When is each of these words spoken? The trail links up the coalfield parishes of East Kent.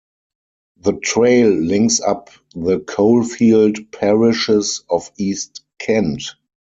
The 0.77 0.93
trail 0.93 1.49
links 1.51 1.99
up 2.01 2.31
the 2.55 2.79
coalfield 2.79 3.91
parishes 3.91 4.83
of 4.89 5.11
East 5.19 5.61
Kent. 5.77 6.23